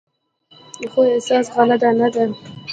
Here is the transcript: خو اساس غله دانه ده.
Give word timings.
خو 0.91 1.01
اساس 1.15 1.45
غله 1.55 1.77
دانه 1.81 2.07
ده. 2.13 2.25